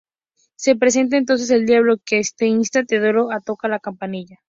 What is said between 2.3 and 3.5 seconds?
insta a Teodoro a